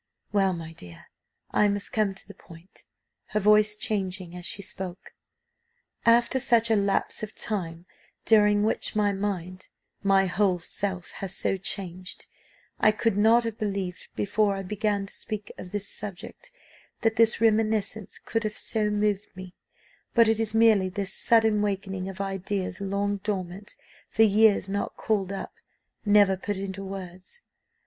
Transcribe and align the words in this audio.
"Well, 0.31 0.53
my 0.53 0.73
dear, 0.73 1.11
I 1.51 1.67
must 1.67 1.91
come 1.93 2.15
to 2.15 2.27
the 2.27 2.33
point," 2.33 2.85
her 3.27 3.39
voice 3.39 3.75
changing 3.75 4.35
as 4.35 4.47
she 4.47 4.63
spoke. 4.63 5.13
"After 6.07 6.39
such 6.39 6.71
a 6.71 6.75
lapse 6.75 7.21
of 7.21 7.35
time, 7.35 7.85
during 8.25 8.63
which 8.63 8.95
my 8.95 9.11
mind, 9.11 9.67
my 10.01 10.25
whole 10.25 10.57
self 10.57 11.11
has 11.11 11.35
so 11.35 11.55
changed, 11.55 12.25
I 12.79 12.91
could 12.91 13.15
not 13.15 13.43
have 13.43 13.59
believed 13.59 14.07
before 14.15 14.55
I 14.55 14.63
began 14.63 15.05
to 15.05 15.13
speak 15.13 15.51
on 15.59 15.67
this 15.67 15.87
subject, 15.87 16.51
that 17.01 17.17
these 17.17 17.39
reminiscences 17.39 18.17
could 18.17 18.43
have 18.43 18.57
so 18.57 18.89
moved 18.89 19.27
me; 19.35 19.53
but 20.15 20.27
it 20.27 20.39
is 20.39 20.55
merely 20.55 20.89
this 20.89 21.13
sudden 21.13 21.61
wakening 21.61 22.09
of 22.09 22.19
ideas 22.19 22.81
long 22.81 23.17
dormant, 23.17 23.75
for 24.09 24.23
years 24.23 24.67
not 24.67 24.97
called 24.97 25.31
up, 25.31 25.53
never 26.03 26.35
put 26.35 26.57
into 26.57 26.83
words. 26.83 27.41